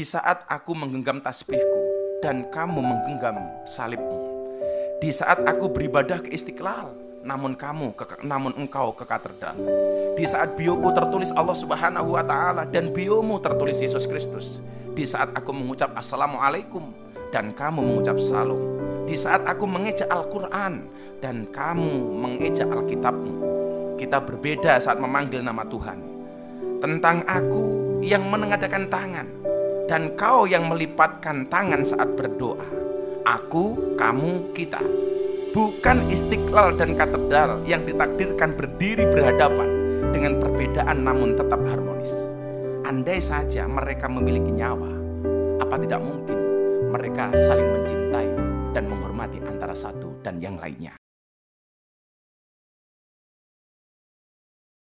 [0.00, 1.80] Di saat aku menggenggam tasbihku
[2.24, 3.36] dan kamu menggenggam
[3.68, 4.48] salibmu.
[4.96, 9.52] Di saat aku beribadah ke istiqlal, namun kamu ke, namun engkau ke katedral.
[10.16, 14.64] Di saat bioku tertulis Allah Subhanahu wa taala dan biomu tertulis Yesus Kristus.
[14.96, 16.96] Di saat aku mengucap assalamualaikum
[17.28, 18.56] dan kamu mengucap salam.
[19.04, 20.80] Di saat aku mengeja Al-Qur'an
[21.20, 23.34] dan kamu mengeja Alkitabmu.
[24.00, 26.00] Kita berbeda saat memanggil nama Tuhan.
[26.80, 27.64] Tentang aku
[28.00, 29.39] yang menengadakan tangan
[29.90, 32.62] dan kau yang melipatkan tangan saat berdoa.
[33.26, 34.78] Aku, kamu, kita.
[35.50, 39.66] Bukan istiqlal dan katedral yang ditakdirkan berdiri berhadapan
[40.14, 42.14] dengan perbedaan namun tetap harmonis.
[42.86, 44.94] Andai saja mereka memiliki nyawa,
[45.58, 46.38] apa tidak mungkin
[46.94, 48.28] mereka saling mencintai
[48.70, 50.99] dan menghormati antara satu dan yang lainnya.